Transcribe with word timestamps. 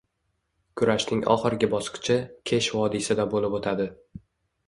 Kurashning 0.79 1.19
oxirgi 1.33 1.67
bosqichi 1.73 2.17
Kesh 2.51 2.69
vodiysida 2.79 3.27
bo‘lib 3.35 3.59
o‘tadi. 3.59 3.87